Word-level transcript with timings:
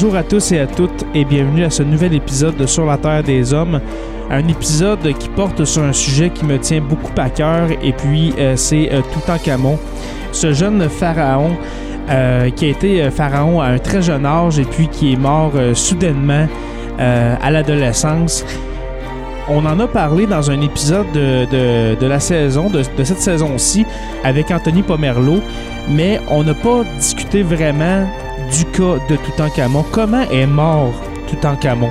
Bonjour 0.00 0.14
à 0.14 0.22
tous 0.22 0.52
et 0.52 0.60
à 0.60 0.68
toutes 0.68 1.04
et 1.12 1.24
bienvenue 1.24 1.64
à 1.64 1.70
ce 1.70 1.82
nouvel 1.82 2.14
épisode 2.14 2.56
de 2.56 2.66
Sur 2.66 2.86
la 2.86 2.96
Terre 2.98 3.24
des 3.24 3.52
Hommes. 3.52 3.80
Un 4.30 4.46
épisode 4.46 5.00
qui 5.18 5.28
porte 5.28 5.64
sur 5.64 5.82
un 5.82 5.92
sujet 5.92 6.30
qui 6.30 6.44
me 6.44 6.56
tient 6.56 6.80
beaucoup 6.80 7.10
à 7.16 7.28
cœur 7.28 7.66
et 7.82 7.92
puis 7.92 8.32
euh, 8.38 8.54
c'est 8.54 8.92
euh, 8.92 9.00
Toutankhamon, 9.12 9.76
ce 10.30 10.52
jeune 10.52 10.88
pharaon 10.88 11.50
euh, 12.10 12.48
qui 12.50 12.66
a 12.66 12.68
été 12.68 13.02
euh, 13.02 13.10
pharaon 13.10 13.60
à 13.60 13.66
un 13.70 13.78
très 13.78 14.00
jeune 14.00 14.24
âge 14.24 14.60
et 14.60 14.64
puis 14.64 14.86
qui 14.86 15.14
est 15.14 15.16
mort 15.16 15.50
euh, 15.56 15.74
soudainement 15.74 16.46
à 17.00 17.50
l'adolescence. 17.50 18.44
On 19.48 19.66
en 19.66 19.80
a 19.80 19.88
parlé 19.88 20.26
dans 20.26 20.48
un 20.48 20.60
épisode 20.60 21.10
de, 21.12 21.96
de- 21.96 22.06
la 22.06 22.20
saison, 22.20 22.70
de, 22.70 22.82
de 22.96 23.02
cette 23.04 23.18
saison-ci, 23.18 23.84
avec 24.22 24.52
Anthony 24.52 24.82
Pomerleau, 24.82 25.40
mais 25.90 26.20
on 26.30 26.44
n'a 26.44 26.54
pas 26.54 26.84
discuté 27.00 27.42
vraiment 27.42 28.06
du 28.50 28.64
cas 28.66 28.98
de 29.08 29.16
Toutankhamon. 29.16 29.84
Comment 29.90 30.28
est 30.30 30.46
mort 30.46 30.94
Toutankhamon? 31.28 31.90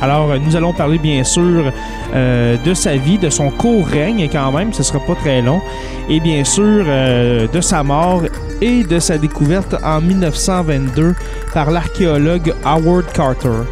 Alors, 0.00 0.38
nous 0.38 0.54
allons 0.54 0.72
parler 0.72 0.98
bien 0.98 1.24
sûr 1.24 1.72
euh, 2.14 2.56
de 2.64 2.74
sa 2.74 2.96
vie, 2.96 3.18
de 3.18 3.30
son 3.30 3.50
court 3.50 3.86
règne 3.86 4.28
quand 4.30 4.52
même, 4.52 4.72
ce 4.72 4.82
sera 4.82 5.00
pas 5.00 5.16
très 5.16 5.42
long, 5.42 5.60
et 6.08 6.20
bien 6.20 6.44
sûr 6.44 6.84
euh, 6.86 7.48
de 7.48 7.60
sa 7.60 7.82
mort 7.82 8.22
et 8.60 8.84
de 8.84 8.98
sa 9.00 9.18
découverte 9.18 9.74
en 9.82 10.00
1922 10.00 11.14
par 11.52 11.70
l'archéologue 11.70 12.54
Howard 12.64 13.10
Carter. 13.12 13.64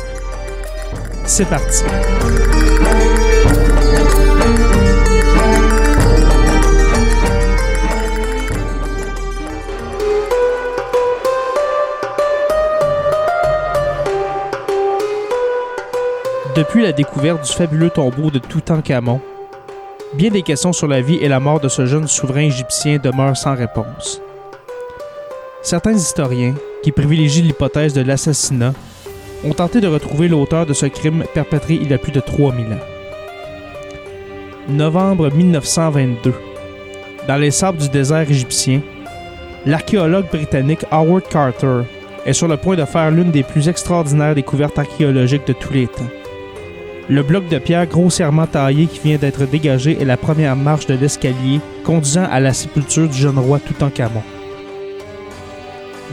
C'est 1.24 1.48
parti. 1.48 1.84
Depuis 16.56 16.82
la 16.82 16.92
découverte 16.92 17.46
du 17.46 17.52
fabuleux 17.52 17.90
tombeau 17.90 18.30
de 18.30 18.38
Toutankhamon, 18.38 19.20
bien 20.14 20.30
des 20.30 20.40
questions 20.40 20.72
sur 20.72 20.86
la 20.86 21.02
vie 21.02 21.18
et 21.20 21.28
la 21.28 21.38
mort 21.38 21.60
de 21.60 21.68
ce 21.68 21.84
jeune 21.84 22.08
souverain 22.08 22.44
égyptien 22.44 22.96
demeurent 22.96 23.36
sans 23.36 23.54
réponse. 23.54 24.22
Certains 25.60 25.92
historiens, 25.92 26.54
qui 26.82 26.92
privilégient 26.92 27.42
l'hypothèse 27.42 27.92
de 27.92 28.00
l'assassinat, 28.00 28.72
ont 29.44 29.52
tenté 29.52 29.82
de 29.82 29.86
retrouver 29.86 30.28
l'auteur 30.28 30.64
de 30.64 30.72
ce 30.72 30.86
crime 30.86 31.24
perpétré 31.34 31.74
il 31.74 31.90
y 31.90 31.92
a 31.92 31.98
plus 31.98 32.12
de 32.12 32.20
3000 32.20 32.64
ans. 32.72 32.86
Novembre 34.70 35.30
1922. 35.30 36.32
Dans 37.28 37.36
les 37.36 37.50
sables 37.50 37.78
du 37.78 37.90
désert 37.90 38.30
égyptien, 38.30 38.80
l'archéologue 39.66 40.30
britannique 40.30 40.86
Howard 40.90 41.28
Carter 41.28 41.82
est 42.24 42.32
sur 42.32 42.48
le 42.48 42.56
point 42.56 42.76
de 42.76 42.86
faire 42.86 43.10
l'une 43.10 43.30
des 43.30 43.42
plus 43.42 43.68
extraordinaires 43.68 44.34
découvertes 44.34 44.78
archéologiques 44.78 45.46
de 45.46 45.52
tous 45.52 45.74
les 45.74 45.86
temps. 45.86 46.08
Le 47.08 47.22
bloc 47.22 47.48
de 47.48 47.58
pierre 47.58 47.86
grossièrement 47.86 48.48
taillé 48.48 48.86
qui 48.86 48.98
vient 48.98 49.16
d'être 49.16 49.46
dégagé 49.46 49.96
est 50.00 50.04
la 50.04 50.16
première 50.16 50.56
marche 50.56 50.86
de 50.86 50.94
l'escalier 50.94 51.60
conduisant 51.84 52.26
à 52.28 52.40
la 52.40 52.52
sépulture 52.52 53.08
du 53.08 53.16
jeune 53.16 53.38
roi 53.38 53.60
Toutankhamon. 53.60 54.24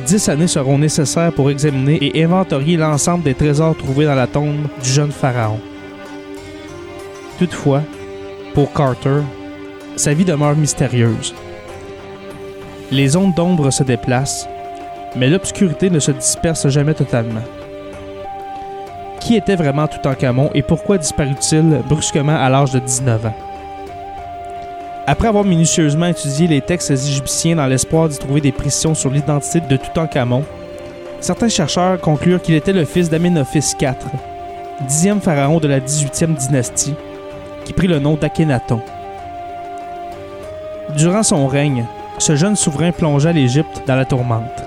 Dix 0.05 0.29
années 0.29 0.47
seront 0.47 0.77
nécessaires 0.77 1.33
pour 1.33 1.49
examiner 1.49 1.97
et 1.99 2.23
inventorier 2.23 2.77
l'ensemble 2.77 3.23
des 3.23 3.33
trésors 3.33 3.75
trouvés 3.75 4.05
dans 4.05 4.13
la 4.13 4.27
tombe 4.27 4.67
du 4.83 4.89
jeune 4.89 5.11
pharaon. 5.11 5.59
Toutefois, 7.39 7.81
pour 8.53 8.71
Carter, 8.71 9.21
sa 9.95 10.13
vie 10.13 10.25
demeure 10.25 10.55
mystérieuse. 10.55 11.33
Les 12.91 13.15
ondes 13.15 13.33
d'ombre 13.33 13.71
se 13.71 13.81
déplacent, 13.81 14.47
mais 15.15 15.29
l'obscurité 15.29 15.89
ne 15.89 15.99
se 15.99 16.11
disperse 16.11 16.67
jamais 16.69 16.93
totalement. 16.93 17.41
Qui 19.23 19.37
était 19.37 19.55
vraiment 19.55 19.87
Toutankhamon 19.87 20.49
et 20.53 20.61
pourquoi 20.61 20.97
disparut-il 20.97 21.81
brusquement 21.87 22.35
à 22.35 22.49
l'âge 22.49 22.71
de 22.71 22.79
19 22.79 23.25
ans? 23.25 23.35
Après 25.07 25.29
avoir 25.29 25.45
minutieusement 25.45 26.07
étudié 26.07 26.45
les 26.45 26.59
textes 26.59 26.91
égyptiens 26.91 27.55
dans 27.55 27.65
l'espoir 27.65 28.09
d'y 28.09 28.17
trouver 28.17 28.41
des 28.41 28.51
précisions 28.51 28.93
sur 28.93 29.09
l'identité 29.09 29.61
de 29.61 29.77
Toutankhamon, 29.77 30.43
certains 31.21 31.47
chercheurs 31.47 32.01
conclurent 32.01 32.41
qu'il 32.41 32.55
était 32.55 32.73
le 32.73 32.83
fils 32.83 33.09
d'Amenophis 33.09 33.75
IV, 33.79 33.95
dixième 34.89 35.21
pharaon 35.21 35.61
de 35.61 35.69
la 35.69 35.79
18e 35.79 36.35
dynastie, 36.35 36.95
qui 37.63 37.71
prit 37.71 37.87
le 37.87 37.99
nom 37.99 38.15
d'Akhenaton. 38.15 38.81
Durant 40.97 41.23
son 41.23 41.47
règne, 41.47 41.85
ce 42.17 42.35
jeune 42.35 42.57
souverain 42.57 42.91
plongea 42.91 43.31
l'Égypte 43.31 43.83
dans 43.87 43.95
la 43.95 44.03
tourmente. 44.03 44.62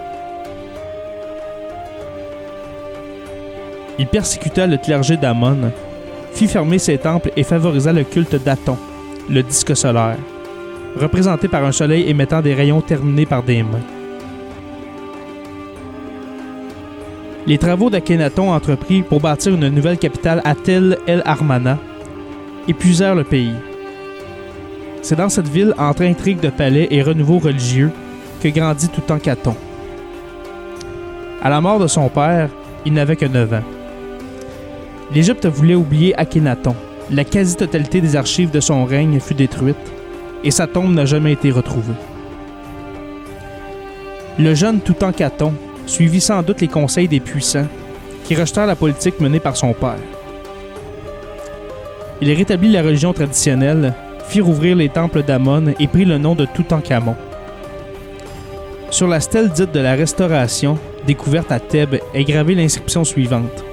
Il 3.98 4.06
persécuta 4.06 4.66
le 4.66 4.76
clergé 4.76 5.16
d'Amon, 5.16 5.72
fit 6.32 6.48
fermer 6.48 6.78
ses 6.78 6.98
temples 6.98 7.32
et 7.36 7.44
favorisa 7.44 7.92
le 7.92 8.04
culte 8.04 8.36
d'Aton, 8.36 8.76
le 9.30 9.42
disque 9.42 9.74
solaire, 9.74 10.18
représenté 11.00 11.48
par 11.48 11.64
un 11.64 11.72
soleil 11.72 12.08
émettant 12.08 12.42
des 12.42 12.54
rayons 12.54 12.82
terminés 12.82 13.26
par 13.26 13.42
des 13.42 13.62
mains. 13.62 13.80
Les 17.46 17.58
travaux 17.58 17.90
d'Akhenaton 17.90 18.52
entrepris 18.52 19.02
pour 19.02 19.20
bâtir 19.20 19.54
une 19.54 19.68
nouvelle 19.68 19.98
capitale 19.98 20.42
à 20.44 20.54
Tel 20.54 20.98
El 21.06 21.22
Armana 21.24 21.78
épuisèrent 22.66 23.14
le 23.14 23.24
pays. 23.24 23.54
C'est 25.00 25.16
dans 25.16 25.28
cette 25.28 25.48
ville, 25.48 25.72
entre 25.78 26.02
intrigues 26.02 26.40
de 26.40 26.48
palais 26.50 26.88
et 26.90 27.02
renouveau 27.02 27.38
religieux, 27.38 27.92
que 28.42 28.48
grandit 28.48 28.88
Toutankhamon. 28.88 29.56
À 31.40 31.48
la 31.48 31.60
mort 31.60 31.78
de 31.78 31.86
son 31.86 32.08
père, 32.08 32.50
il 32.84 32.92
n'avait 32.92 33.14
que 33.14 33.26
9 33.26 33.52
ans. 33.54 33.75
L'Égypte 35.14 35.46
voulait 35.46 35.74
oublier 35.74 36.18
Akhenaton. 36.18 36.74
La 37.10 37.24
quasi-totalité 37.24 38.00
des 38.00 38.16
archives 38.16 38.50
de 38.50 38.60
son 38.60 38.84
règne 38.84 39.20
fut 39.20 39.34
détruite 39.34 39.76
et 40.42 40.50
sa 40.50 40.66
tombe 40.66 40.92
n'a 40.92 41.04
jamais 41.04 41.32
été 41.32 41.50
retrouvée. 41.50 41.94
Le 44.38 44.54
jeune 44.54 44.80
Toutankhamon 44.80 45.54
suivit 45.86 46.20
sans 46.20 46.42
doute 46.42 46.60
les 46.60 46.68
conseils 46.68 47.08
des 47.08 47.20
puissants 47.20 47.68
qui 48.24 48.34
rejetèrent 48.34 48.66
la 48.66 48.76
politique 48.76 49.20
menée 49.20 49.40
par 49.40 49.56
son 49.56 49.72
père. 49.72 49.98
il 52.20 52.32
rétablit 52.32 52.72
la 52.72 52.82
religion 52.82 53.12
traditionnelle, 53.12 53.94
fit 54.26 54.40
rouvrir 54.40 54.74
les 54.74 54.88
temples 54.88 55.22
d'Amon 55.22 55.74
et 55.78 55.86
prit 55.86 56.04
le 56.04 56.18
nom 56.18 56.34
de 56.34 56.44
Toutankhamon. 56.44 57.14
Sur 58.90 59.06
la 59.06 59.20
stèle 59.20 59.50
dite 59.50 59.72
de 59.72 59.80
la 59.80 59.94
Restauration, 59.94 60.78
découverte 61.06 61.52
à 61.52 61.60
Thèbes, 61.60 62.00
est 62.14 62.24
gravée 62.24 62.54
l'inscription 62.54 63.04
suivante. 63.04 63.65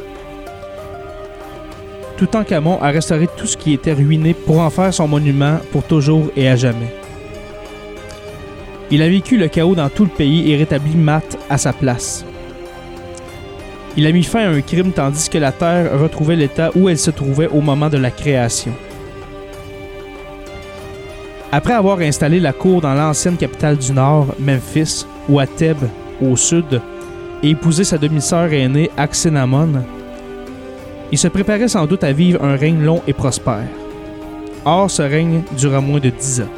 Toutankhamon 2.23 2.79
a 2.81 2.89
restauré 2.89 3.27
tout 3.35 3.45
ce 3.45 3.57
qui 3.57 3.73
était 3.73 3.91
ruiné 3.91 4.33
pour 4.33 4.59
en 4.59 4.69
faire 4.69 4.93
son 4.93 5.09
monument 5.09 5.57
pour 5.73 5.83
toujours 5.83 6.31
et 6.37 6.47
à 6.47 6.55
jamais. 6.55 6.95
Il 8.89 9.01
a 9.01 9.09
vécu 9.09 9.37
le 9.37 9.49
chaos 9.49 9.75
dans 9.75 9.89
tout 9.89 10.05
le 10.05 10.09
pays 10.09 10.49
et 10.49 10.55
rétabli 10.55 10.95
Math 10.95 11.37
à 11.49 11.57
sa 11.57 11.73
place. 11.73 12.23
Il 13.97 14.07
a 14.07 14.11
mis 14.13 14.23
fin 14.23 14.39
à 14.39 14.51
un 14.51 14.61
crime 14.61 14.93
tandis 14.93 15.29
que 15.29 15.37
la 15.37 15.51
Terre 15.51 15.99
retrouvait 15.99 16.37
l'état 16.37 16.71
où 16.75 16.87
elle 16.87 16.97
se 16.97 17.11
trouvait 17.11 17.49
au 17.49 17.59
moment 17.59 17.89
de 17.89 17.97
la 17.97 18.09
création. 18.09 18.71
Après 21.51 21.73
avoir 21.73 21.99
installé 21.99 22.39
la 22.39 22.53
cour 22.53 22.79
dans 22.79 22.93
l'ancienne 22.93 23.35
capitale 23.35 23.77
du 23.77 23.91
Nord, 23.91 24.27
Memphis, 24.39 25.05
ou 25.27 25.39
à 25.39 25.45
Thèbes, 25.45 25.89
au 26.21 26.37
sud, 26.37 26.81
et 27.43 27.49
épousé 27.49 27.83
sa 27.83 27.97
demi-sœur 27.97 28.53
aînée, 28.53 28.89
Axénamon, 28.95 29.83
il 31.13 31.17
se 31.19 31.27
préparait 31.27 31.67
sans 31.67 31.85
doute 31.85 32.03
à 32.03 32.11
vivre 32.11 32.43
un 32.43 32.55
règne 32.55 32.81
long 32.81 33.03
et 33.05 33.13
prospère. 33.13 33.67
Or, 34.65 34.89
ce 34.89 35.03
règne 35.03 35.43
dura 35.55 35.79
moins 35.79 35.99
de 35.99 36.09
dix 36.09 36.41
ans. 36.41 36.49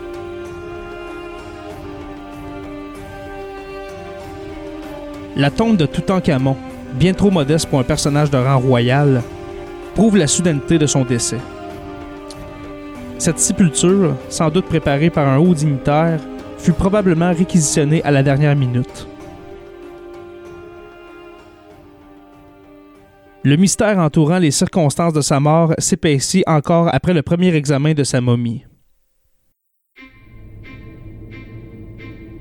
La 5.35 5.51
tombe 5.51 5.75
de 5.75 5.85
Toutankhamon, 5.85 6.55
bien 6.93 7.11
trop 7.11 7.31
modeste 7.31 7.67
pour 7.67 7.79
un 7.79 7.83
personnage 7.83 8.31
de 8.31 8.37
rang 8.37 8.57
royal, 8.57 9.23
prouve 9.93 10.15
la 10.15 10.25
soudaineté 10.25 10.77
de 10.77 10.87
son 10.87 11.03
décès. 11.03 11.41
Cette 13.17 13.39
sépulture, 13.39 14.15
sans 14.29 14.49
doute 14.49 14.67
préparée 14.67 15.09
par 15.09 15.27
un 15.27 15.37
haut 15.37 15.53
dignitaire, 15.53 16.21
fut 16.57 16.71
probablement 16.71 17.33
réquisitionnée 17.33 18.01
à 18.05 18.11
la 18.11 18.23
dernière 18.23 18.55
minute. 18.55 19.05
Le 23.45 23.57
mystère 23.57 23.99
entourant 23.99 24.39
les 24.39 24.49
circonstances 24.49 25.13
de 25.13 25.21
sa 25.21 25.39
mort 25.39 25.75
s'épaissit 25.77 26.43
encore 26.47 26.89
après 26.91 27.13
le 27.13 27.21
premier 27.21 27.53
examen 27.53 27.93
de 27.93 28.03
sa 28.03 28.19
momie. 28.19 28.65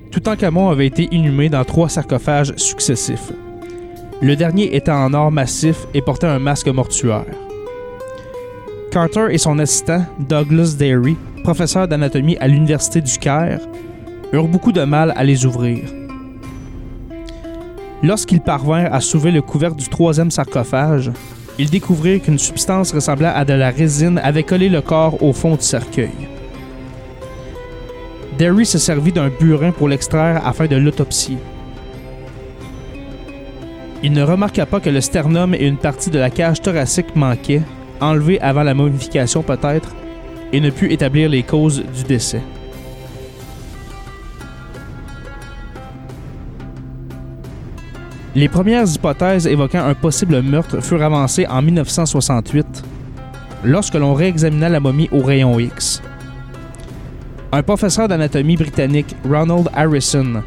Toutankhamon 0.09 0.69
avait 0.69 0.87
été 0.87 1.07
inhumé 1.11 1.47
dans 1.47 1.63
trois 1.63 1.89
sarcophages 1.89 2.55
successifs. 2.57 3.31
Le 4.19 4.35
dernier 4.35 4.75
était 4.75 4.89
en 4.89 5.13
or 5.13 5.31
massif 5.31 5.85
et 5.93 6.01
portait 6.01 6.25
un 6.25 6.39
masque 6.39 6.69
mortuaire. 6.69 7.35
Carter 8.91 9.27
et 9.29 9.37
son 9.37 9.59
assistant, 9.59 10.03
Douglas 10.27 10.73
Derry, 10.75 11.15
professeur 11.43 11.87
d'anatomie 11.87 12.37
à 12.37 12.47
l'Université 12.47 13.01
du 13.01 13.15
Caire, 13.19 13.61
eurent 14.33 14.47
beaucoup 14.47 14.71
de 14.71 14.83
mal 14.83 15.13
à 15.15 15.23
les 15.23 15.45
ouvrir. 15.45 15.83
Lorsqu'ils 18.05 18.39
parvinrent 18.39 18.93
à 18.93 19.01
soulever 19.01 19.31
le 19.31 19.41
couvercle 19.41 19.77
du 19.77 19.89
troisième 19.89 20.29
sarcophage, 20.29 21.11
ils 21.57 21.71
découvrirent 21.71 22.21
qu'une 22.21 22.37
substance 22.37 22.93
ressemblant 22.93 23.31
à 23.33 23.45
de 23.45 23.53
la 23.53 23.71
résine 23.71 24.21
avait 24.23 24.43
collé 24.43 24.69
le 24.69 24.81
corps 24.81 25.23
au 25.23 25.33
fond 25.33 25.55
du 25.55 25.63
cercueil. 25.63 26.11
Derry 28.37 28.63
se 28.67 28.77
servit 28.77 29.11
d'un 29.11 29.29
burin 29.29 29.71
pour 29.71 29.89
l'extraire 29.89 30.45
afin 30.45 30.67
de 30.67 30.75
l'autopsier. 30.75 31.39
Il 34.03 34.11
ne 34.11 34.21
remarqua 34.21 34.67
pas 34.67 34.79
que 34.79 34.91
le 34.91 35.01
sternum 35.01 35.55
et 35.55 35.65
une 35.65 35.77
partie 35.77 36.11
de 36.11 36.19
la 36.19 36.29
cage 36.29 36.61
thoracique 36.61 37.15
manquaient, 37.15 37.63
enlevés 38.01 38.39
avant 38.39 38.61
la 38.61 38.75
momification 38.75 39.41
peut-être, 39.41 39.95
et 40.53 40.59
ne 40.59 40.69
put 40.69 40.91
établir 40.91 41.27
les 41.27 41.41
causes 41.41 41.83
du 41.83 42.03
décès. 42.03 42.43
Les 48.35 48.49
premières 48.49 48.85
hypothèses 48.93 49.47
évoquant 49.47 49.85
un 49.85 49.93
possible 49.93 50.41
meurtre 50.41 50.81
furent 50.81 51.03
avancées 51.03 51.47
en 51.47 51.61
1968, 51.61 52.83
lorsque 53.63 53.93
l'on 53.93 54.13
réexamina 54.13 54.67
la 54.67 54.81
momie 54.81 55.07
au 55.13 55.21
rayon 55.21 55.57
X. 55.57 56.01
Un 57.53 57.63
professeur 57.63 58.09
d'anatomie 58.09 58.57
britannique, 58.57 59.15
Ronald 59.23 59.69
Harrison, 59.73 60.43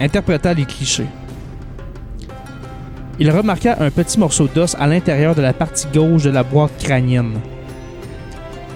interpréta 0.00 0.54
les 0.54 0.64
clichés. 0.64 1.08
Il 3.18 3.30
remarqua 3.30 3.76
un 3.80 3.90
petit 3.90 4.18
morceau 4.18 4.48
d'os 4.54 4.74
à 4.80 4.86
l'intérieur 4.86 5.34
de 5.34 5.42
la 5.42 5.52
partie 5.52 5.88
gauche 5.92 6.22
de 6.22 6.30
la 6.30 6.42
boîte 6.42 6.82
crânienne. 6.82 7.34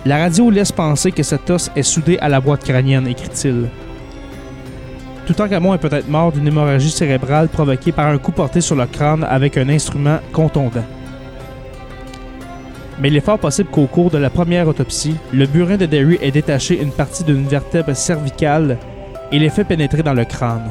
La 0.04 0.18
radio 0.18 0.50
laisse 0.50 0.72
penser 0.72 1.12
que 1.12 1.22
cet 1.22 1.48
os 1.48 1.70
est 1.74 1.82
soudé 1.82 2.18
à 2.18 2.28
la 2.28 2.42
boîte 2.42 2.64
crânienne, 2.64 3.06
écrit-il. 3.06 3.70
Toutankhamon 5.26 5.74
est 5.74 5.78
peut-être 5.78 6.08
mort 6.08 6.32
d'une 6.32 6.48
hémorragie 6.48 6.90
cérébrale 6.90 7.48
provoquée 7.48 7.92
par 7.92 8.08
un 8.08 8.18
coup 8.18 8.32
porté 8.32 8.60
sur 8.60 8.76
le 8.76 8.86
crâne 8.86 9.24
avec 9.24 9.56
un 9.56 9.68
instrument 9.68 10.18
contondant. 10.32 10.84
Mais 13.00 13.08
il 13.08 13.16
est 13.16 13.24
fort 13.24 13.38
possible 13.38 13.70
qu'au 13.70 13.86
cours 13.86 14.10
de 14.10 14.18
la 14.18 14.28
première 14.28 14.68
autopsie, 14.68 15.16
le 15.32 15.46
burin 15.46 15.76
de 15.76 15.86
Derry 15.86 16.18
ait 16.20 16.30
détaché 16.30 16.80
une 16.82 16.92
partie 16.92 17.24
d'une 17.24 17.46
vertèbre 17.46 17.94
cervicale 17.94 18.76
et 19.32 19.38
l'ait 19.38 19.48
fait 19.48 19.64
pénétrer 19.64 20.02
dans 20.02 20.12
le 20.12 20.24
crâne. 20.24 20.70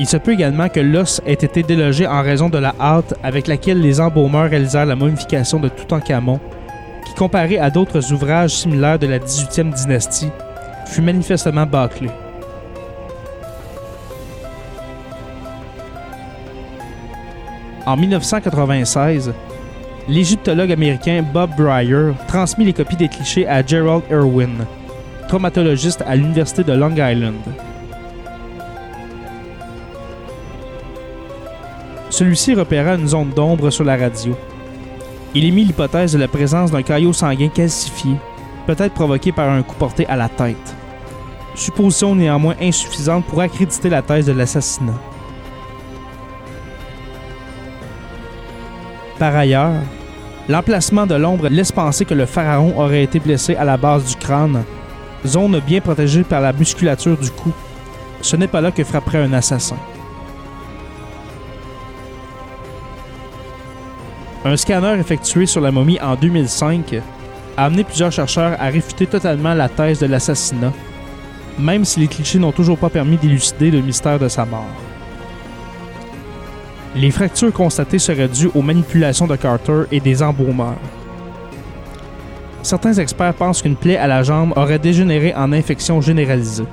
Il 0.00 0.06
se 0.08 0.16
peut 0.16 0.32
également 0.32 0.68
que 0.68 0.80
l'os 0.80 1.20
ait 1.24 1.34
été 1.34 1.62
délogé 1.62 2.06
en 2.06 2.20
raison 2.22 2.48
de 2.48 2.58
la 2.58 2.74
hâte 2.80 3.14
avec 3.22 3.46
laquelle 3.46 3.80
les 3.80 4.00
embaumeurs 4.00 4.50
réalisèrent 4.50 4.86
la 4.86 4.96
momification 4.96 5.60
de 5.60 5.68
Toutankhamon, 5.68 6.40
qui, 7.06 7.14
comparé 7.14 7.58
à 7.58 7.70
d'autres 7.70 8.12
ouvrages 8.12 8.50
similaires 8.50 8.98
de 8.98 9.06
la 9.06 9.20
18e 9.20 9.72
dynastie, 9.72 10.30
fut 10.86 11.02
manifestement 11.02 11.66
bâclé. 11.66 12.10
En 17.86 17.96
1996, 17.96 19.34
l'égyptologue 20.08 20.72
américain 20.72 21.22
Bob 21.22 21.50
Breyer 21.56 22.12
transmit 22.26 22.64
les 22.64 22.72
copies 22.72 22.96
des 22.96 23.08
clichés 23.08 23.46
à 23.46 23.64
Gerald 23.64 24.02
Irwin, 24.10 24.64
traumatologiste 25.28 26.02
à 26.06 26.16
l'Université 26.16 26.64
de 26.64 26.72
Long 26.72 26.92
Island. 26.92 27.34
Celui-ci 32.08 32.54
repéra 32.54 32.94
une 32.94 33.08
zone 33.08 33.30
d'ombre 33.30 33.70
sur 33.70 33.84
la 33.84 33.96
radio. 33.96 34.34
Il 35.34 35.44
émit 35.44 35.64
l'hypothèse 35.64 36.12
de 36.12 36.18
la 36.18 36.28
présence 36.28 36.70
d'un 36.70 36.82
caillot 36.82 37.12
sanguin 37.12 37.48
calcifié, 37.48 38.12
peut-être 38.66 38.94
provoqué 38.94 39.32
par 39.32 39.48
un 39.48 39.62
coup 39.62 39.74
porté 39.76 40.06
à 40.06 40.16
la 40.16 40.28
tête. 40.28 40.74
Supposition 41.54 42.14
néanmoins 42.14 42.56
insuffisante 42.60 43.24
pour 43.26 43.40
accréditer 43.40 43.88
la 43.88 44.02
thèse 44.02 44.26
de 44.26 44.32
l'assassinat. 44.32 44.98
Par 49.18 49.36
ailleurs, 49.36 49.74
l'emplacement 50.48 51.06
de 51.06 51.14
l'ombre 51.14 51.48
laisse 51.48 51.70
penser 51.70 52.04
que 52.04 52.14
le 52.14 52.26
pharaon 52.26 52.78
aurait 52.78 53.04
été 53.04 53.20
blessé 53.20 53.54
à 53.54 53.64
la 53.64 53.76
base 53.76 54.04
du 54.04 54.16
crâne, 54.16 54.64
zone 55.24 55.60
bien 55.60 55.80
protégée 55.80 56.24
par 56.24 56.40
la 56.40 56.52
musculature 56.52 57.16
du 57.16 57.30
cou. 57.30 57.52
Ce 58.20 58.36
n'est 58.36 58.48
pas 58.48 58.60
là 58.60 58.72
que 58.72 58.82
frapperait 58.82 59.22
un 59.22 59.32
assassin. 59.32 59.76
Un 64.44 64.56
scanner 64.56 64.98
effectué 64.98 65.46
sur 65.46 65.60
la 65.60 65.70
momie 65.70 65.98
en 66.00 66.16
2005 66.16 67.00
a 67.56 67.66
amené 67.66 67.84
plusieurs 67.84 68.12
chercheurs 68.12 68.56
à 68.60 68.66
réfuter 68.66 69.06
totalement 69.06 69.54
la 69.54 69.68
thèse 69.68 70.00
de 70.00 70.06
l'assassinat, 70.06 70.72
même 71.58 71.84
si 71.84 72.00
les 72.00 72.08
clichés 72.08 72.38
n'ont 72.38 72.52
toujours 72.52 72.78
pas 72.78 72.90
permis 72.90 73.16
d'élucider 73.16 73.70
le 73.70 73.80
mystère 73.80 74.18
de 74.18 74.28
sa 74.28 74.44
mort. 74.44 74.66
Les 76.96 77.10
fractures 77.10 77.52
constatées 77.52 77.98
seraient 77.98 78.28
dues 78.28 78.50
aux 78.54 78.62
manipulations 78.62 79.26
de 79.26 79.36
Carter 79.36 79.82
et 79.90 80.00
des 80.00 80.22
embaumeurs. 80.22 80.78
Certains 82.62 82.94
experts 82.94 83.34
pensent 83.34 83.62
qu'une 83.62 83.76
plaie 83.76 83.96
à 83.96 84.06
la 84.06 84.22
jambe 84.22 84.52
aurait 84.56 84.78
dégénéré 84.78 85.34
en 85.34 85.52
infection 85.52 86.00
généralisée. 86.00 86.64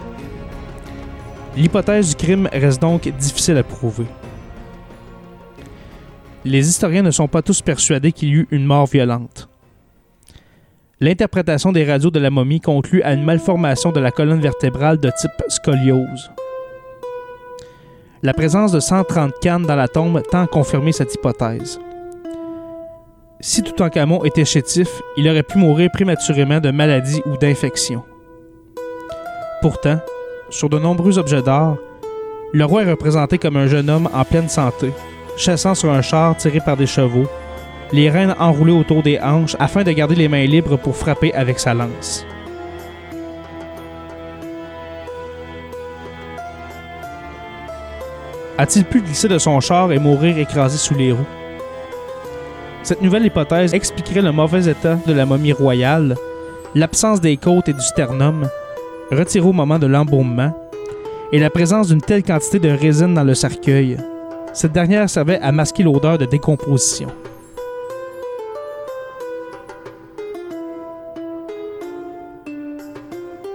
L'hypothèse 1.57 2.15
du 2.15 2.15
crime 2.15 2.47
reste 2.53 2.81
donc 2.81 3.11
difficile 3.17 3.57
à 3.57 3.63
prouver. 3.63 4.05
Les 6.45 6.69
historiens 6.69 7.03
ne 7.03 7.11
sont 7.11 7.27
pas 7.27 7.41
tous 7.41 7.61
persuadés 7.61 8.11
qu'il 8.11 8.29
y 8.29 8.33
eut 8.33 8.47
une 8.51 8.65
mort 8.65 8.87
violente. 8.87 9.50
L'interprétation 11.03 11.71
des 11.71 11.83
radios 11.83 12.11
de 12.11 12.19
la 12.19 12.29
momie 12.29 12.61
conclut 12.61 13.01
à 13.01 13.13
une 13.13 13.23
malformation 13.23 13.91
de 13.91 13.99
la 13.99 14.11
colonne 14.11 14.39
vertébrale 14.39 14.99
de 14.99 15.09
type 15.09 15.31
scoliose. 15.47 16.29
La 18.21 18.35
présence 18.35 18.71
de 18.71 18.79
130 18.79 19.33
cannes 19.41 19.65
dans 19.65 19.75
la 19.75 19.87
tombe 19.87 20.21
tend 20.29 20.43
à 20.43 20.47
confirmer 20.47 20.91
cette 20.91 21.15
hypothèse. 21.15 21.79
Si 23.39 23.63
Toutankhamon 23.63 24.23
était 24.25 24.45
chétif, 24.45 25.01
il 25.17 25.27
aurait 25.27 25.41
pu 25.41 25.57
mourir 25.57 25.89
prématurément 25.91 26.59
de 26.59 26.69
maladie 26.69 27.23
ou 27.25 27.35
d'infection. 27.35 28.03
Pourtant, 29.63 29.97
sur 30.51 30.69
de 30.69 30.77
nombreux 30.77 31.17
objets 31.17 31.41
d'art, 31.41 31.77
le 32.53 32.63
roi 32.63 32.83
est 32.83 32.91
représenté 32.91 33.39
comme 33.39 33.57
un 33.57 33.65
jeune 33.65 33.89
homme 33.89 34.07
en 34.13 34.23
pleine 34.23 34.49
santé, 34.49 34.91
chassant 35.35 35.73
sur 35.73 35.91
un 35.91 36.03
char 36.03 36.37
tiré 36.37 36.59
par 36.59 36.77
des 36.77 36.85
chevaux, 36.85 37.27
les 37.93 38.09
rênes 38.09 38.35
enroulées 38.39 38.71
autour 38.71 39.03
des 39.03 39.19
hanches 39.19 39.55
afin 39.59 39.83
de 39.83 39.91
garder 39.91 40.15
les 40.15 40.27
mains 40.27 40.45
libres 40.45 40.77
pour 40.77 40.95
frapper 40.95 41.33
avec 41.33 41.59
sa 41.59 41.73
lance. 41.73 42.25
A-t-il 48.57 48.85
pu 48.85 49.01
glisser 49.01 49.27
de 49.27 49.37
son 49.37 49.59
char 49.59 49.91
et 49.91 49.99
mourir 49.99 50.37
écrasé 50.37 50.77
sous 50.77 50.93
les 50.93 51.11
roues? 51.11 51.25
Cette 52.83 53.01
nouvelle 53.01 53.25
hypothèse 53.25 53.73
expliquerait 53.73 54.21
le 54.21 54.31
mauvais 54.31 54.69
état 54.69 54.97
de 55.05 55.13
la 55.13 55.25
momie 55.25 55.53
royale, 55.53 56.15
l'absence 56.75 57.21
des 57.21 57.37
côtes 57.37 57.69
et 57.69 57.73
du 57.73 57.81
sternum, 57.81 58.47
retiré 59.11 59.47
au 59.47 59.53
moment 59.53 59.79
de 59.79 59.87
l'embaumement, 59.87 60.53
et 61.31 61.39
la 61.39 61.49
présence 61.49 61.87
d'une 61.87 62.01
telle 62.01 62.23
quantité 62.23 62.59
de 62.59 62.69
résine 62.69 63.13
dans 63.13 63.23
le 63.23 63.33
cercueil. 63.33 63.97
Cette 64.53 64.73
dernière 64.73 65.09
servait 65.09 65.39
à 65.39 65.51
masquer 65.51 65.83
l'odeur 65.83 66.17
de 66.17 66.25
décomposition. 66.25 67.07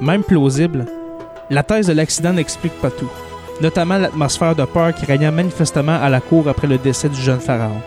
Même 0.07 0.23
plausible, 0.23 0.87
la 1.51 1.65
thèse 1.65 1.89
de 1.89 1.93
l'accident 1.93 2.33
n'explique 2.33 2.81
pas 2.81 2.93
tout, 2.93 3.11
notamment 3.61 3.99
l'atmosphère 3.99 4.55
de 4.55 4.65
peur 4.65 4.95
qui 4.95 5.05
régna 5.05 5.33
manifestement 5.33 6.01
à 6.01 6.09
la 6.09 6.21
cour 6.21 6.49
après 6.49 6.69
le 6.69 6.79
décès 6.79 7.09
du 7.09 7.21
jeune 7.21 7.41
pharaon. 7.41 7.83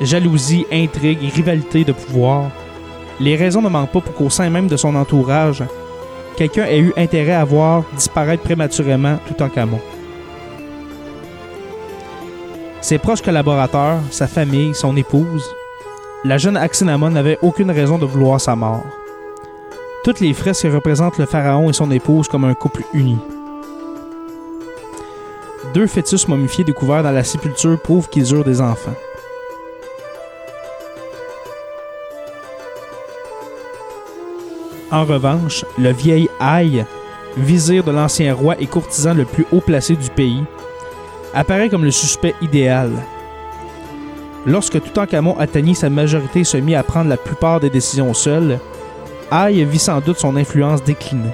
Jalousie, 0.00 0.64
intrigue 0.70 1.28
rivalité 1.34 1.82
de 1.82 1.90
pouvoir, 1.90 2.52
les 3.18 3.34
raisons 3.34 3.62
ne 3.62 3.68
manquent 3.68 3.90
pas 3.90 4.00
pour 4.00 4.14
qu'au 4.14 4.30
sein 4.30 4.48
même 4.48 4.68
de 4.68 4.76
son 4.76 4.94
entourage, 4.94 5.64
quelqu'un 6.36 6.66
ait 6.66 6.78
eu 6.78 6.92
intérêt 6.96 7.34
à 7.34 7.44
voir 7.44 7.82
disparaître 7.96 8.44
prématurément 8.44 9.18
tout 9.26 9.42
en 9.42 9.48
camon. 9.48 9.80
Ses 12.80 12.98
proches 12.98 13.22
collaborateurs, 13.22 13.98
sa 14.12 14.28
famille, 14.28 14.72
son 14.72 14.96
épouse, 14.96 15.50
la 16.24 16.38
jeune 16.38 16.56
Axinamon 16.56 17.10
n'avait 17.10 17.40
aucune 17.42 17.72
raison 17.72 17.98
de 17.98 18.06
vouloir 18.06 18.40
sa 18.40 18.54
mort. 18.54 18.86
Toutes 20.06 20.20
les 20.20 20.34
fresques 20.34 20.68
représentent 20.72 21.18
le 21.18 21.26
pharaon 21.26 21.68
et 21.68 21.72
son 21.72 21.90
épouse 21.90 22.28
comme 22.28 22.44
un 22.44 22.54
couple 22.54 22.84
uni. 22.92 23.18
Deux 25.74 25.88
fœtus 25.88 26.28
momifiés 26.28 26.62
découverts 26.62 27.02
dans 27.02 27.10
la 27.10 27.24
sépulture 27.24 27.76
prouvent 27.80 28.08
qu'ils 28.08 28.32
eurent 28.32 28.44
des 28.44 28.60
enfants. 28.60 28.94
En 34.92 35.04
revanche, 35.04 35.64
le 35.76 35.90
vieil 35.90 36.28
Aïe, 36.38 36.86
vizir 37.36 37.82
de 37.82 37.90
l'ancien 37.90 38.32
roi 38.32 38.54
et 38.60 38.66
courtisan 38.66 39.12
le 39.12 39.24
plus 39.24 39.44
haut 39.50 39.60
placé 39.60 39.96
du 39.96 40.10
pays, 40.10 40.44
apparaît 41.34 41.68
comme 41.68 41.84
le 41.84 41.90
suspect 41.90 42.36
idéal. 42.40 42.92
Lorsque 44.46 44.80
Toutankhamon 44.80 45.36
atteignit 45.36 45.74
sa 45.74 45.90
majorité 45.90 46.40
et 46.40 46.44
se 46.44 46.58
mit 46.58 46.76
à 46.76 46.84
prendre 46.84 47.10
la 47.10 47.16
plupart 47.16 47.58
des 47.58 47.70
décisions 47.70 48.14
seul, 48.14 48.60
Aïe 49.30 49.64
vit 49.64 49.78
sans 49.78 50.00
doute 50.00 50.18
son 50.18 50.36
influence 50.36 50.84
décliner. 50.84 51.32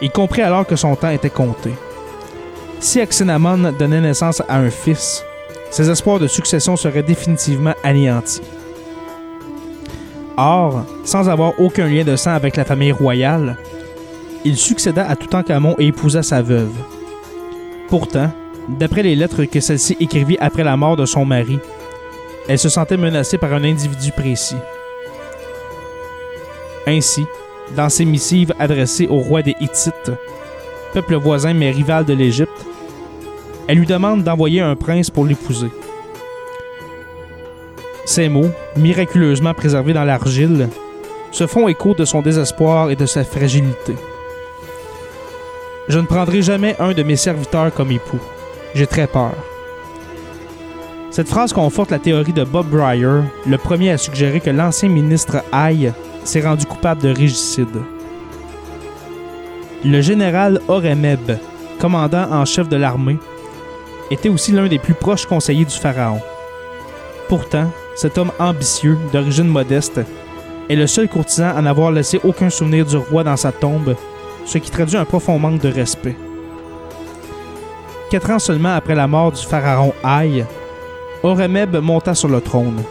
Il 0.00 0.10
comprit 0.10 0.42
alors 0.42 0.66
que 0.66 0.76
son 0.76 0.94
temps 0.96 1.10
était 1.10 1.30
compté. 1.30 1.70
Si 2.80 3.00
Axinamon 3.00 3.72
donnait 3.72 4.00
naissance 4.00 4.42
à 4.48 4.58
un 4.58 4.70
fils, 4.70 5.24
ses 5.70 5.90
espoirs 5.90 6.18
de 6.18 6.26
succession 6.26 6.76
seraient 6.76 7.02
définitivement 7.02 7.74
anéantis. 7.82 8.42
Or, 10.36 10.84
sans 11.04 11.28
avoir 11.28 11.58
aucun 11.58 11.88
lien 11.88 12.04
de 12.04 12.16
sang 12.16 12.32
avec 12.32 12.56
la 12.56 12.64
famille 12.64 12.92
royale, 12.92 13.56
il 14.44 14.56
succéda 14.56 15.08
à 15.08 15.16
Toutankhamon 15.16 15.74
et 15.78 15.86
épousa 15.86 16.22
sa 16.22 16.42
veuve. 16.42 16.74
Pourtant, 17.88 18.30
d'après 18.68 19.02
les 19.02 19.16
lettres 19.16 19.44
que 19.44 19.60
celle-ci 19.60 19.96
écrivit 19.98 20.36
après 20.40 20.64
la 20.64 20.76
mort 20.76 20.96
de 20.96 21.06
son 21.06 21.24
mari, 21.24 21.58
elle 22.48 22.58
se 22.58 22.68
sentait 22.68 22.96
menacée 22.96 23.38
par 23.38 23.52
un 23.54 23.64
individu 23.64 24.12
précis. 24.12 24.56
Ainsi, 26.86 27.26
dans 27.74 27.88
ses 27.88 28.04
missives 28.04 28.54
adressées 28.58 29.08
au 29.08 29.16
roi 29.16 29.42
des 29.42 29.56
Hittites, 29.60 30.12
peuple 30.92 31.16
voisin 31.16 31.52
mais 31.52 31.70
rival 31.70 32.04
de 32.04 32.12
l'Égypte, 32.12 32.64
elle 33.66 33.78
lui 33.78 33.86
demande 33.86 34.22
d'envoyer 34.22 34.60
un 34.60 34.76
prince 34.76 35.10
pour 35.10 35.24
l'épouser. 35.24 35.70
Ces 38.04 38.28
mots, 38.28 38.50
miraculeusement 38.76 39.52
préservés 39.52 39.92
dans 39.92 40.04
l'argile, 40.04 40.68
se 41.32 41.48
font 41.48 41.66
écho 41.66 41.94
de 41.94 42.04
son 42.04 42.22
désespoir 42.22 42.90
et 42.90 42.96
de 42.96 43.04
sa 43.04 43.24
fragilité. 43.24 43.96
Je 45.88 45.98
ne 45.98 46.06
prendrai 46.06 46.40
jamais 46.42 46.76
un 46.78 46.92
de 46.92 47.02
mes 47.02 47.16
serviteurs 47.16 47.74
comme 47.74 47.90
époux. 47.90 48.20
J'ai 48.74 48.86
très 48.86 49.08
peur. 49.08 49.34
Cette 51.10 51.28
phrase 51.28 51.52
conforte 51.52 51.90
la 51.90 51.98
théorie 51.98 52.32
de 52.32 52.44
Bob 52.44 52.66
Breyer, 52.66 53.22
le 53.46 53.58
premier 53.58 53.90
à 53.90 53.98
suggérer 53.98 54.40
que 54.40 54.50
l'ancien 54.50 54.88
ministre 54.88 55.42
Aye 55.52 55.92
s'est 56.26 56.40
rendu 56.40 56.66
coupable 56.66 57.02
de 57.02 57.08
régicide. 57.08 57.82
Le 59.84 60.00
général 60.00 60.60
Horemeb, 60.68 61.38
commandant 61.78 62.30
en 62.30 62.44
chef 62.44 62.68
de 62.68 62.76
l'armée, 62.76 63.18
était 64.10 64.28
aussi 64.28 64.52
l'un 64.52 64.68
des 64.68 64.78
plus 64.78 64.94
proches 64.94 65.26
conseillers 65.26 65.64
du 65.64 65.74
pharaon. 65.74 66.20
Pourtant, 67.28 67.70
cet 67.94 68.18
homme 68.18 68.32
ambitieux, 68.38 68.98
d'origine 69.12 69.48
modeste, 69.48 70.00
est 70.68 70.76
le 70.76 70.86
seul 70.86 71.08
courtisan 71.08 71.56
à 71.56 71.62
n'avoir 71.62 71.92
laissé 71.92 72.20
aucun 72.24 72.50
souvenir 72.50 72.84
du 72.84 72.96
roi 72.96 73.24
dans 73.24 73.36
sa 73.36 73.52
tombe, 73.52 73.96
ce 74.44 74.58
qui 74.58 74.70
traduit 74.70 74.96
un 74.96 75.04
profond 75.04 75.38
manque 75.38 75.60
de 75.60 75.68
respect. 75.68 76.16
Quatre 78.10 78.30
ans 78.30 78.38
seulement 78.38 78.74
après 78.74 78.94
la 78.94 79.06
mort 79.06 79.32
du 79.32 79.42
pharaon 79.42 79.92
Aïe, 80.02 80.44
Horemeb 81.22 81.76
monta 81.76 82.14
sur 82.14 82.28
le 82.28 82.40
trône. 82.40 82.82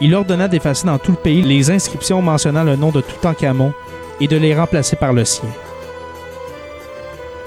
Il 0.00 0.14
ordonna 0.14 0.46
d'effacer 0.48 0.86
dans 0.86 0.98
tout 0.98 1.12
le 1.12 1.16
pays 1.16 1.42
les 1.42 1.70
inscriptions 1.70 2.20
mentionnant 2.20 2.64
le 2.64 2.76
nom 2.76 2.90
de 2.90 3.00
Toutankhamon 3.00 3.72
et 4.20 4.28
de 4.28 4.36
les 4.36 4.54
remplacer 4.54 4.96
par 4.96 5.12
le 5.12 5.24
sien. 5.24 5.48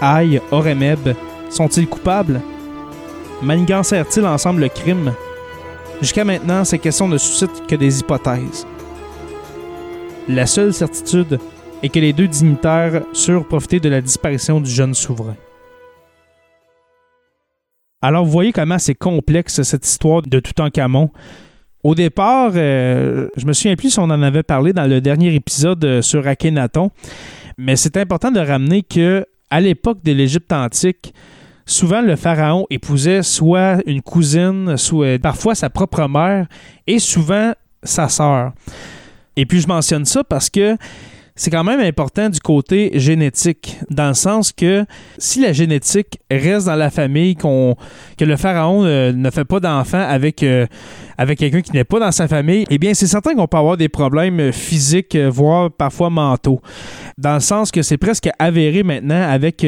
Aïe, 0.01 0.41
Horemeb, 0.51 1.09
sont-ils 1.49 1.87
coupables? 1.87 2.41
Manigancèrent-ils 3.41 4.25
ensemble 4.25 4.61
le 4.61 4.69
crime? 4.69 5.13
Jusqu'à 6.01 6.23
maintenant, 6.23 6.63
ces 6.63 6.79
questions 6.79 7.07
ne 7.07 7.17
suscitent 7.17 7.67
que 7.67 7.75
des 7.75 7.99
hypothèses. 7.99 8.65
La 10.27 10.45
seule 10.45 10.73
certitude 10.73 11.39
est 11.83 11.89
que 11.89 11.99
les 11.99 12.13
deux 12.13 12.27
dignitaires 12.27 13.01
surent 13.13 13.45
profiter 13.45 13.79
de 13.79 13.89
la 13.89 14.01
disparition 14.01 14.59
du 14.61 14.69
jeune 14.69 14.93
souverain. 14.93 15.35
Alors, 18.01 18.23
vous 18.23 18.31
voyez 18.31 18.53
comment 18.53 18.79
c'est 18.79 18.95
complexe 18.95 19.61
cette 19.61 19.85
histoire 19.85 20.21
de 20.21 20.39
Toutankhamon. 20.39 21.11
Au 21.83 21.95
départ, 21.95 22.51
euh, 22.55 23.29
je 23.37 23.45
me 23.45 23.53
souviens 23.53 23.75
plus 23.75 23.91
si 23.91 23.99
on 23.99 24.03
en 24.03 24.21
avait 24.21 24.43
parlé 24.43 24.73
dans 24.73 24.85
le 24.85 24.99
dernier 24.99 25.33
épisode 25.33 25.83
euh, 25.85 26.01
sur 26.01 26.27
Akhenaton, 26.27 26.91
mais 27.57 27.77
c'est 27.77 27.95
important 27.95 28.31
de 28.31 28.39
ramener 28.41 28.83
que 28.83 29.25
à 29.49 29.61
l'époque 29.61 30.03
de 30.03 30.11
l'Égypte 30.11 30.51
antique, 30.51 31.13
souvent 31.65 32.01
le 32.01 32.17
pharaon 32.17 32.67
épousait 32.69 33.23
soit 33.23 33.77
une 33.85 34.01
cousine, 34.01 34.75
soit 34.75 35.19
parfois 35.19 35.55
sa 35.55 35.69
propre 35.69 36.05
mère 36.09 36.47
et 36.85 36.99
souvent 36.99 37.53
sa 37.81 38.09
sœur. 38.09 38.51
Et 39.37 39.45
puis 39.45 39.61
je 39.61 39.67
mentionne 39.67 40.03
ça 40.03 40.25
parce 40.25 40.49
que 40.49 40.75
c'est 41.39 41.51
quand 41.51 41.63
même 41.63 41.79
important 41.79 42.27
du 42.27 42.41
côté 42.41 42.91
génétique, 42.95 43.79
dans 43.89 44.09
le 44.09 44.13
sens 44.13 44.51
que 44.51 44.83
si 45.17 45.39
la 45.39 45.53
génétique 45.53 46.19
reste 46.29 46.65
dans 46.65 46.75
la 46.75 46.89
famille, 46.89 47.37
qu'on, 47.37 47.77
que 48.17 48.25
le 48.25 48.35
pharaon 48.35 48.83
euh, 48.83 49.13
ne 49.13 49.29
fait 49.29 49.45
pas 49.45 49.61
d'enfant 49.61 50.01
avec, 50.01 50.43
euh, 50.43 50.67
avec 51.17 51.39
quelqu'un 51.39 51.61
qui 51.61 51.71
n'est 51.71 51.85
pas 51.85 52.01
dans 52.01 52.11
sa 52.11 52.27
famille, 52.27 52.65
eh 52.69 52.77
bien, 52.77 52.93
c'est 52.93 53.07
certain 53.07 53.35
qu'on 53.35 53.47
peut 53.47 53.55
avoir 53.55 53.77
des 53.77 53.87
problèmes 53.87 54.51
physiques, 54.51 55.15
euh, 55.15 55.29
voire 55.29 55.71
parfois 55.71 56.09
mentaux. 56.09 56.59
Dans 57.17 57.35
le 57.35 57.39
sens 57.39 57.71
que 57.71 57.83
c'est 57.83 57.97
presque 57.97 58.29
avéré 58.37 58.83
maintenant 58.83 59.21
avec, 59.21 59.65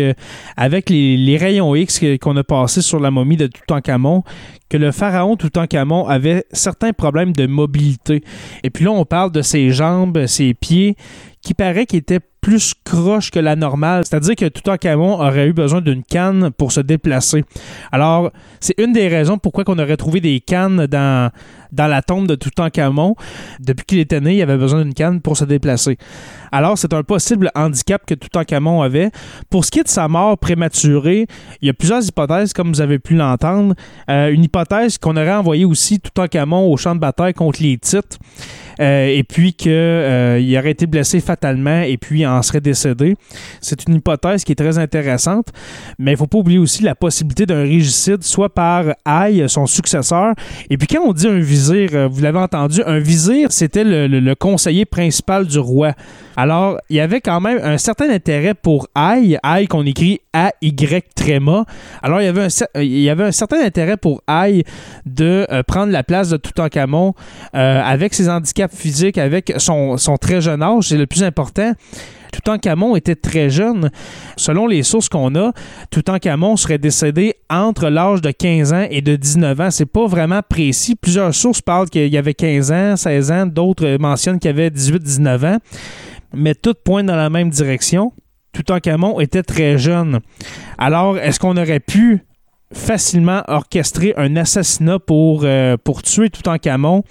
avec 0.58 0.90
les, 0.90 1.16
les, 1.16 1.38
rayons 1.38 1.74
X 1.74 2.01
qu'on 2.22 2.36
a 2.36 2.44
passés 2.44 2.82
sur 2.82 3.00
la 3.00 3.12
momie 3.12 3.38
de 3.38 3.48
Toutankhamon, 3.48 4.24
que 4.70 4.78
le 4.78 4.92
pharaon 4.92 5.38
Toutankhamon 5.38 6.06
avait 6.08 6.46
certains 6.51 6.92
problèmes 6.92 7.34
de 7.34 7.48
mobilité. 7.48 8.24
Et 8.63 8.70
puis 8.70 8.86
là, 8.86 8.92
on 8.92 9.04
parle 9.06 9.32
de 9.32 9.42
ses 9.42 9.70
jambes, 9.72 10.25
ses 10.28 10.54
pieds 10.54 10.96
qui 11.41 11.53
paraît 11.53 11.86
qu'il 11.86 12.00
était 12.00 12.19
plus 12.41 12.74
croche 12.83 13.29
que 13.29 13.39
la 13.39 13.55
normale. 13.55 14.03
C'est-à-dire 14.03 14.36
que 14.36 14.48
Toutankhamon 14.48 15.13
aurait 15.13 15.48
eu 15.48 15.53
besoin 15.53 15.79
d'une 15.79 16.03
canne 16.03 16.50
pour 16.51 16.71
se 16.71 16.81
déplacer. 16.81 17.45
Alors, 17.91 18.31
c'est 18.60 18.74
une 18.79 18.93
des 18.93 19.07
raisons 19.07 19.38
pourquoi 19.38 19.63
on 19.67 19.77
aurait 19.77 19.95
trouvé 19.95 20.21
des 20.21 20.39
cannes 20.39 20.88
dans, 20.88 21.31
la 21.77 22.01
tombe 22.01 22.27
de 22.27 22.33
Toutankhamon. 22.33 23.15
Depuis 23.60 23.86
qu'il 23.86 24.00
était 24.00 24.19
né, 24.19 24.38
il 24.38 24.41
avait 24.41 24.57
besoin 24.57 24.83
d'une 24.83 24.95
canne 24.95 25.21
pour 25.21 25.38
se 25.38 25.45
déplacer. 25.45 25.98
Alors, 26.51 26.79
c'est 26.79 26.93
un 26.93 27.03
possible 27.03 27.51
handicap 27.53 28.03
que 28.07 28.15
Toutankhamon 28.15 28.81
avait. 28.81 29.12
Pour 29.51 29.63
ce 29.63 29.69
qui 29.69 29.79
est 29.79 29.83
de 29.83 29.88
sa 29.88 30.07
mort 30.07 30.38
prématurée, 30.38 31.27
il 31.62 31.67
y 31.67 31.69
a 31.69 31.74
plusieurs 31.74 32.03
hypothèses, 32.03 32.53
comme 32.53 32.69
vous 32.69 32.81
avez 32.81 32.98
pu 32.98 33.13
l'entendre. 33.13 33.75
Euh, 34.10 34.31
une 34.31 34.43
hypothèse 34.43 34.98
qu'on 34.98 35.15
aurait 35.15 35.33
envoyé 35.33 35.63
aussi 35.63 36.00
Toutankhamon 36.00 36.71
au 36.71 36.75
champ 36.75 36.95
de 36.95 37.00
bataille 37.00 37.36
contre 37.36 37.62
les 37.62 37.77
titres. 37.77 38.17
Euh, 38.82 39.08
et 39.08 39.24
puis 39.24 39.54
qu'il 39.54 39.72
euh, 39.72 40.58
aurait 40.58 40.72
été 40.72 40.88
blessé 40.88 41.20
fatalement 41.20 41.82
et 41.82 41.98
puis 41.98 42.26
en 42.26 42.42
serait 42.42 42.62
décédé. 42.62 43.16
C'est 43.60 43.88
une 43.88 43.96
hypothèse 43.96 44.44
qui 44.44 44.54
est 44.54 44.56
très 44.56 44.80
intéressante, 44.80 45.48
mais 46.00 46.12
il 46.12 46.14
ne 46.16 46.18
faut 46.18 46.28
pas 46.28 46.40
oublier 46.40 46.58
aussi 46.58 46.82
la 46.82 46.96
possibilité 46.96 47.46
d'un 47.46 47.62
régicide, 47.62 48.24
soit 48.24 48.50
par 48.50 48.86
Aïe, 49.06 49.46
son 49.48 49.68
successeur. 49.68 50.34
Et 50.70 50.78
puis 50.78 50.88
quand 50.88 51.04
on 51.04 51.14
dit 51.14 51.28
un 51.28 51.40
vizir, 51.40 51.90
euh, 51.94 52.08
vous 52.08 52.22
l'avez 52.22 52.40
entendu, 52.40 52.82
un 52.86 53.00
vizir, 53.00 53.52
c'était 53.52 53.84
le, 53.84 54.34
conseiller 54.34 54.86
principal 54.86 55.46
du 55.46 55.60
roi. 55.60 55.94
Alors, 56.41 56.79
il 56.89 56.95
y 56.95 57.00
avait 57.00 57.21
quand 57.21 57.39
même 57.39 57.60
un 57.62 57.77
certain 57.77 58.10
intérêt 58.10 58.55
pour 58.55 58.88
Aïe, 58.95 59.38
Aïe 59.43 59.67
qu'on 59.67 59.86
écrit 59.86 60.21
A-Y 60.33 61.13
tréma. 61.13 61.65
Alors, 62.01 62.19
il 62.19 62.25
y, 62.25 62.27
avait 62.27 62.45
un, 62.45 62.81
il 62.81 63.00
y 63.00 63.12
avait 63.12 63.25
un 63.25 63.31
certain 63.31 63.63
intérêt 63.63 63.95
pour 63.95 64.24
Aïe 64.25 64.63
de 65.05 65.45
prendre 65.67 65.91
la 65.91 66.01
place 66.01 66.29
de 66.29 66.38
Toutankhamon 66.38 67.13
avec 67.53 68.15
ses 68.15 68.27
handicaps 68.27 68.75
physique 68.75 69.19
avec 69.19 69.53
son, 69.57 69.98
très 70.19 70.41
jeune 70.41 70.63
âge, 70.63 70.86
c'est 70.86 70.98
le 70.98 71.05
plus 71.05 71.24
important. 71.24 71.74
Toutankhamon 72.31 72.95
était 72.95 73.15
très 73.15 73.50
jeune. 73.50 73.91
Selon 74.36 74.65
les 74.65 74.81
sources 74.83 75.10
qu'on 75.10 75.36
a, 75.36 75.51
Toutankhamon 75.91 76.55
serait 76.55 76.77
décédé 76.77 77.36
entre 77.50 77.89
l'âge 77.89 78.21
de 78.21 78.31
15 78.31 78.74
ans 78.74 78.88
et 78.89 79.01
de 79.01 79.15
19 79.15 79.60
ans. 79.60 79.69
C'est 79.69 79.86
pas 79.86 80.07
vraiment 80.07 80.41
précis. 80.48 80.95
Plusieurs 80.95 81.36
sources 81.36 81.62
parlent 81.62 81.89
qu'il 81.89 82.07
y 82.07 82.17
avait 82.17 82.33
15 82.33 82.71
ans, 82.71 82.95
16 82.95 83.31
ans, 83.31 83.45
d'autres 83.45 83.98
mentionnent 84.00 84.39
qu'il 84.39 84.50
y 84.50 84.53
avait 84.53 84.69
18-19 84.69 85.55
ans. 85.55 85.57
Mais 86.34 86.56
toutes 86.56 86.84
pointent 86.84 87.08
dans 87.08 87.16
la 87.16 87.30
même 87.30 87.50
direction. 87.50 88.14
Toutankhamon 88.54 89.20
était 89.20 89.44
très 89.44 89.78
jeune. 89.78 90.20
Alors, 90.78 91.18
est-ce 91.18 91.40
qu'on 91.40 91.58
aurait 91.58 91.80
pu 91.80 92.26
facilement 92.74 93.44
orchestrer 93.48 94.14
un 94.18 94.36
assassinat 94.36 95.00
pour, 95.00 95.42
euh, 95.44 95.78
pour 95.82 96.04
tuer 96.04 96.30
Toutankhamon? 96.30 97.04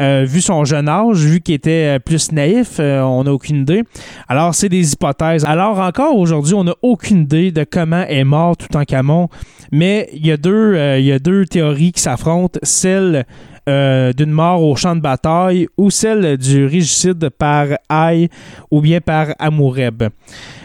Euh, 0.00 0.24
vu 0.26 0.40
son 0.40 0.64
jeune 0.64 0.88
âge, 0.88 1.18
vu 1.18 1.40
qu'il 1.40 1.54
était 1.54 1.96
euh, 1.96 1.98
plus 1.98 2.32
naïf, 2.32 2.80
on 2.80 3.24
n'a 3.24 3.32
aucune 3.32 3.60
idée. 3.60 3.82
Alors, 4.26 4.54
c'est 4.54 4.70
des 4.70 4.92
hypothèses. 4.92 5.44
Alors, 5.44 5.78
encore 5.78 6.16
aujourd'hui, 6.16 6.54
on 6.54 6.64
n'a 6.64 6.74
aucune 6.82 7.22
idée 7.22 7.52
de 7.52 7.64
comment 7.64 8.04
est 8.08 8.24
mort 8.24 8.56
Toutankhamon, 8.56 9.28
mais 9.70 10.08
il 10.14 10.26
y, 10.26 10.32
a 10.32 10.98
il 10.98 11.04
y 11.04 11.12
a 11.12 11.18
deux 11.18 11.44
théories 11.44 11.92
qui 11.92 12.00
s'affrontent. 12.00 12.58
Celle 12.62 13.26
d'une 13.66 14.30
mort 14.30 14.62
au 14.62 14.74
champ 14.76 14.96
de 14.96 15.00
bataille 15.00 15.68
ou 15.76 15.90
celle 15.90 16.36
du 16.36 16.66
régicide 16.66 17.28
par 17.30 17.66
Aïe 17.88 18.28
ou 18.70 18.80
bien 18.80 19.00
par 19.00 19.28
Amoureb. 19.38 20.04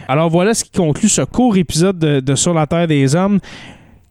Alors 0.08 0.30
voilà 0.30 0.54
ce 0.54 0.64
qui 0.64 0.70
conclut 0.70 1.08
ce 1.08 1.22
court 1.22 1.56
épisode 1.56 1.98
de 1.98 2.34
Sur 2.34 2.54
la 2.54 2.66
Terre 2.66 2.88
des 2.88 3.14
Hommes. 3.14 3.38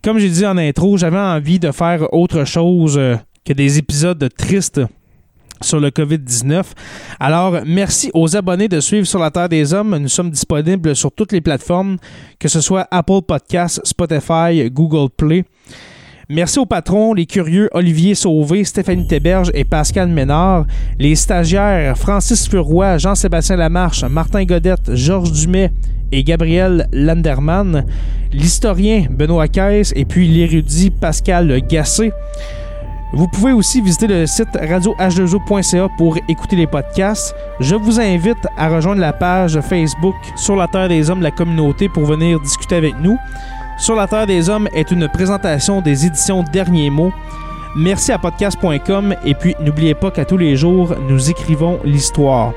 Comme 0.03 0.19
j'ai 0.19 0.29
dit 0.29 0.45
en 0.45 0.57
intro, 0.57 0.97
j'avais 0.97 1.17
envie 1.17 1.59
de 1.59 1.71
faire 1.71 2.13
autre 2.13 2.45
chose 2.45 2.99
que 3.43 3.53
des 3.53 3.77
épisodes 3.77 4.29
tristes 4.37 4.81
sur 5.61 5.79
le 5.79 5.89
COVID-19. 5.89 6.63
Alors, 7.19 7.59
merci 7.65 8.11
aux 8.13 8.35
abonnés 8.35 8.67
de 8.67 8.79
suivre 8.79 9.07
sur 9.07 9.19
la 9.19 9.31
Terre 9.31 9.49
des 9.49 9.73
Hommes. 9.73 9.97
Nous 9.97 10.07
sommes 10.07 10.29
disponibles 10.29 10.95
sur 10.95 11.11
toutes 11.11 11.31
les 11.31 11.41
plateformes, 11.41 11.97
que 12.39 12.47
ce 12.47 12.61
soit 12.61 12.87
Apple 12.91 13.21
Podcasts, 13.27 13.81
Spotify, 13.83 14.69
Google 14.71 15.09
Play. 15.09 15.45
Merci 16.29 16.59
aux 16.59 16.65
patrons, 16.65 17.13
les 17.13 17.25
curieux 17.25 17.69
Olivier 17.71 18.13
Sauvé, 18.13 18.65
Stéphanie 18.65 19.07
Théberge 19.07 19.49
et 19.53 19.63
Pascal 19.63 20.09
Ménard, 20.09 20.65
les 20.99 21.15
stagiaires 21.15 21.97
Francis 21.97 22.49
Furoy, 22.49 22.97
Jean-Sébastien 22.97 23.55
Lamarche, 23.55 24.03
Martin 24.03 24.43
Godette, 24.43 24.93
Georges 24.93 25.31
Dumais 25.31 25.71
et 26.11 26.25
Gabriel 26.25 26.89
Landerman, 26.91 27.85
l'historien 28.33 29.05
Benoît 29.09 29.47
Caisse 29.47 29.93
et 29.95 30.03
puis 30.03 30.27
l'érudit 30.27 30.89
Pascal 30.89 31.61
Gassé. 31.65 32.11
Vous 33.13 33.29
pouvez 33.29 33.53
aussi 33.53 33.79
visiter 33.79 34.07
le 34.07 34.25
site 34.25 34.49
radioh2o.ca 34.53 35.87
pour 35.97 36.17
écouter 36.27 36.57
les 36.57 36.67
podcasts. 36.67 37.33
Je 37.61 37.75
vous 37.75 38.01
invite 38.01 38.45
à 38.57 38.67
rejoindre 38.67 38.99
la 38.99 39.13
page 39.13 39.61
Facebook 39.61 40.15
Sur 40.35 40.57
la 40.57 40.67
Terre 40.67 40.89
des 40.89 41.09
Hommes, 41.09 41.21
la 41.21 41.31
communauté, 41.31 41.87
pour 41.87 42.03
venir 42.03 42.41
discuter 42.41 42.75
avec 42.75 42.99
nous. 42.99 43.17
Sur 43.77 43.95
la 43.95 44.07
Terre 44.07 44.25
des 44.25 44.49
Hommes 44.49 44.67
est 44.73 44.89
une 44.89 45.07
présentation 45.07 45.81
des 45.81 46.07
éditions 46.07 46.43
Derniers 46.51 46.89
mots. 46.89 47.13
Merci 47.75 48.11
à 48.11 48.17
podcast.com 48.17 49.15
et 49.23 49.35
puis 49.35 49.55
n'oubliez 49.59 49.93
pas 49.93 50.09
qu'à 50.09 50.25
tous 50.25 50.37
les 50.37 50.55
jours, 50.55 50.95
nous 51.07 51.29
écrivons 51.29 51.79
l'histoire. 51.85 52.53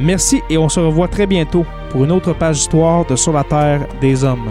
Merci 0.00 0.42
et 0.48 0.56
on 0.56 0.70
se 0.70 0.80
revoit 0.80 1.08
très 1.08 1.26
bientôt 1.26 1.66
pour 1.90 2.04
une 2.04 2.12
autre 2.12 2.32
page 2.32 2.56
d'histoire 2.56 3.04
de 3.04 3.16
Sur 3.16 3.34
la 3.34 3.44
Terre 3.44 3.86
des 4.00 4.24
Hommes. 4.24 4.50